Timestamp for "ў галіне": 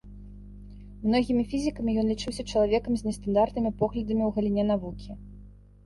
4.33-4.63